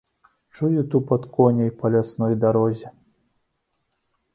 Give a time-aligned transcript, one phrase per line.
[0.55, 2.89] Чую тупат коней па лясной дарозе.